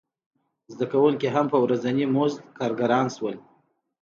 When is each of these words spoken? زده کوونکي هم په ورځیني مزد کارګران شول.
زده 0.73 0.85
کوونکي 0.93 1.27
هم 1.35 1.45
په 1.53 1.57
ورځیني 1.63 2.05
مزد 2.15 2.37
کارګران 2.57 3.07
شول. 3.15 3.35